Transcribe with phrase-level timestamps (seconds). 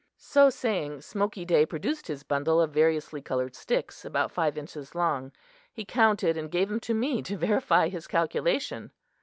[0.17, 5.31] So saying, Smoky Day produced his bundle of variously colored sticks, about five inches long.
[5.71, 8.93] He counted and gave them to me to verify his calculation.